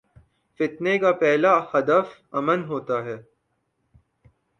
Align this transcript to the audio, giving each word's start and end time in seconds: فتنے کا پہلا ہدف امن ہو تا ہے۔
فتنے 0.59 0.93
کا 1.01 1.11
پہلا 1.11 1.53
ہدف 1.71 2.07
امن 2.37 2.59
ہو 2.63 2.77
تا 2.87 2.97
ہے۔ 3.05 3.17